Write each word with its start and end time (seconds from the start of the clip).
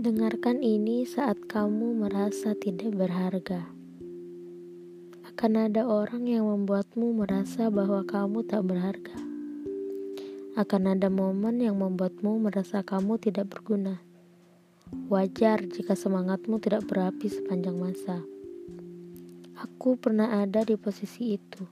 Dengarkan 0.00 0.64
ini 0.64 1.04
saat 1.04 1.44
kamu 1.44 1.92
merasa 1.92 2.56
tidak 2.56 2.96
berharga. 2.96 3.68
Akan 5.28 5.60
ada 5.60 5.84
orang 5.84 6.24
yang 6.24 6.48
membuatmu 6.48 7.20
merasa 7.20 7.68
bahwa 7.68 8.00
kamu 8.08 8.40
tak 8.48 8.64
berharga. 8.64 9.12
Akan 10.56 10.88
ada 10.88 11.12
momen 11.12 11.60
yang 11.60 11.76
membuatmu 11.76 12.48
merasa 12.48 12.80
kamu 12.80 13.20
tidak 13.20 13.52
berguna. 13.52 14.00
Wajar 15.12 15.68
jika 15.68 15.92
semangatmu 15.92 16.56
tidak 16.64 16.88
berapi 16.88 17.28
sepanjang 17.28 17.76
masa. 17.76 18.24
Aku 19.60 20.00
pernah 20.00 20.40
ada 20.40 20.64
di 20.64 20.80
posisi 20.80 21.36
itu. 21.36 21.68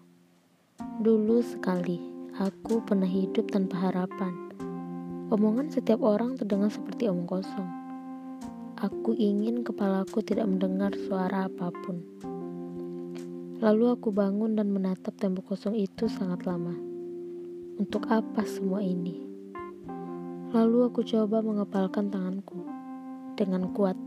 Dulu 1.00 1.40
sekali, 1.40 1.96
aku 2.37 2.84
pernah 2.84 3.09
hidup 3.09 3.48
tanpa 3.48 3.88
harapan. 3.88 4.52
Omongan 5.32 5.73
setiap 5.73 6.04
orang 6.04 6.37
terdengar 6.37 6.68
seperti 6.68 7.09
omong 7.09 7.24
kosong 7.24 7.77
Aku 8.78 9.10
ingin 9.10 9.66
kepalaku 9.66 10.23
tidak 10.23 10.46
mendengar 10.46 10.95
suara 10.95 11.50
apa 11.50 11.74
pun. 11.82 11.98
Lalu 13.59 13.98
aku 13.98 14.14
bangun 14.14 14.54
dan 14.54 14.70
menatap 14.70 15.18
tembok 15.18 15.51
kosong 15.51 15.74
itu 15.74 16.06
sangat 16.06 16.46
lama. 16.46 16.78
Untuk 17.74 18.06
apa 18.06 18.46
semua 18.46 18.78
ini? 18.78 19.18
Lalu 20.54 20.87
aku 20.87 21.02
coba 21.02 21.42
mengepalkan 21.42 22.06
tanganku 22.06 22.62
dengan 23.34 23.74
kuat. 23.74 23.98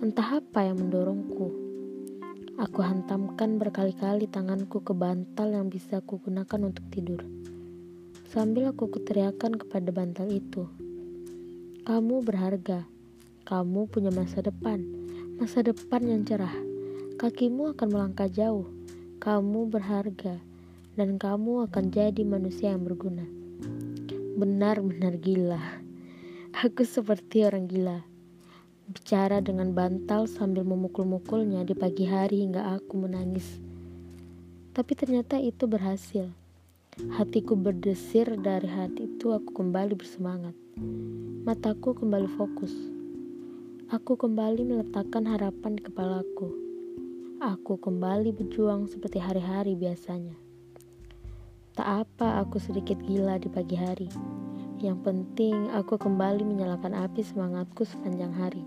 Entah 0.00 0.40
apa 0.40 0.64
yang 0.64 0.80
mendorongku. 0.80 1.52
Aku 2.56 2.80
hantamkan 2.80 3.60
berkali-kali 3.60 4.24
tanganku 4.32 4.80
ke 4.80 4.96
bantal 4.96 5.52
yang 5.52 5.68
bisa 5.68 6.00
aku 6.00 6.24
gunakan 6.24 6.72
untuk 6.72 6.88
tidur. 6.88 7.20
Sambil 8.32 8.72
aku 8.72 8.88
kuteriakan 8.88 9.60
kepada 9.60 9.92
bantal 9.92 10.32
itu. 10.32 10.64
Kamu 11.84 12.24
berharga. 12.24 12.99
Kamu 13.48 13.88
punya 13.88 14.12
masa 14.12 14.44
depan, 14.44 14.84
masa 15.40 15.64
depan 15.64 16.04
yang 16.04 16.22
cerah. 16.28 16.52
Kakimu 17.16 17.76
akan 17.76 17.88
melangkah 17.88 18.28
jauh. 18.28 18.68
Kamu 19.20 19.68
berharga, 19.68 20.40
dan 20.96 21.20
kamu 21.20 21.68
akan 21.68 21.92
jadi 21.92 22.24
manusia 22.24 22.72
yang 22.72 22.84
berguna. 22.84 23.24
Benar-benar 24.40 25.20
gila. 25.20 25.60
Aku 26.56 26.84
seperti 26.84 27.44
orang 27.44 27.68
gila. 27.68 28.00
Bicara 28.90 29.38
dengan 29.44 29.72
bantal 29.76 30.26
sambil 30.26 30.64
memukul-mukulnya 30.64 31.62
di 31.62 31.76
pagi 31.76 32.04
hari 32.08 32.42
hingga 32.42 32.76
aku 32.76 33.00
menangis. 33.06 33.60
Tapi 34.72 34.92
ternyata 34.96 35.38
itu 35.38 35.68
berhasil. 35.68 36.32
Hatiku 37.16 37.54
berdesir 37.56 38.36
dari 38.40 38.68
hati 38.68 39.08
itu 39.08 39.32
aku 39.32 39.56
kembali 39.56 39.94
bersemangat. 39.94 40.52
Mataku 41.46 41.96
kembali 41.96 42.28
fokus. 42.36 42.99
Aku 43.90 44.14
kembali 44.14 44.62
meletakkan 44.62 45.26
harapan 45.26 45.74
di 45.74 45.82
kepalaku. 45.82 46.46
Aku 47.42 47.74
kembali 47.74 48.30
berjuang 48.30 48.86
seperti 48.86 49.18
hari-hari 49.18 49.74
biasanya. 49.74 50.38
Tak 51.74 52.06
apa 52.06 52.38
aku 52.38 52.62
sedikit 52.62 53.02
gila 53.02 53.42
di 53.42 53.50
pagi 53.50 53.74
hari. 53.74 54.06
Yang 54.78 54.94
penting 55.02 55.74
aku 55.74 55.98
kembali 55.98 56.46
menyalakan 56.46 56.94
api 56.94 57.18
semangatku 57.18 57.82
sepanjang 57.82 58.30
hari. 58.30 58.62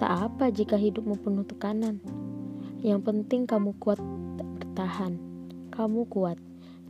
Tak 0.00 0.32
apa 0.32 0.48
jika 0.48 0.80
hidupmu 0.80 1.20
penuh 1.20 1.44
tekanan. 1.44 2.00
Yang 2.80 3.04
penting 3.04 3.44
kamu 3.44 3.76
kuat 3.76 4.00
bertahan. 4.40 5.20
Kamu 5.68 6.08
kuat. 6.08 6.40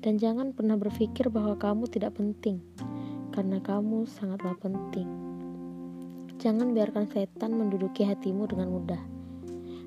Dan 0.07 0.23
jangan 0.23 0.55
pernah 0.55 0.79
berpikir 0.79 1.35
bahwa 1.35 1.59
kamu 1.59 1.91
tidak 1.91 2.15
penting. 2.15 2.63
Karena 3.35 3.59
kamu 3.59 4.07
sangatlah 4.07 4.55
penting. 4.63 5.34
Jangan 6.45 6.77
biarkan 6.77 7.09
setan 7.09 7.57
menduduki 7.57 8.05
hatimu 8.05 8.45
dengan 8.45 8.69
mudah. 8.69 9.01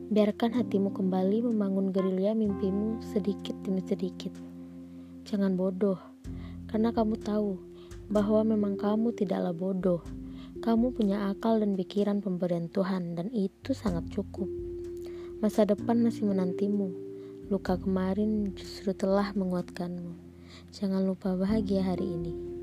Biarkan 0.10 0.58
hatimu 0.58 0.90
kembali 0.90 1.46
membangun 1.46 1.94
gerilya 1.94 2.34
mimpimu 2.34 2.98
sedikit 3.14 3.54
demi 3.62 3.86
sedikit. 3.86 4.34
Jangan 5.22 5.54
bodoh, 5.54 6.02
karena 6.66 6.90
kamu 6.90 7.22
tahu 7.22 7.62
bahwa 8.10 8.42
memang 8.42 8.74
kamu 8.74 9.14
tidaklah 9.14 9.54
bodoh. 9.54 10.02
Kamu 10.58 10.98
punya 10.98 11.30
akal 11.30 11.62
dan 11.62 11.78
pikiran 11.78 12.26
pemberian 12.26 12.74
Tuhan, 12.74 13.14
dan 13.14 13.30
itu 13.38 13.78
sangat 13.78 14.10
cukup. 14.10 14.50
Masa 15.38 15.62
depan 15.62 16.02
masih 16.02 16.26
menantimu. 16.26 16.90
Luka 17.54 17.78
kemarin 17.78 18.58
justru 18.58 18.98
telah 18.98 19.30
menguatkanmu. 19.38 20.10
Jangan 20.74 21.06
lupa 21.06 21.38
bahagia 21.38 21.86
hari 21.86 22.18
ini. 22.18 22.57